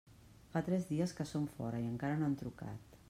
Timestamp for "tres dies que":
0.69-1.27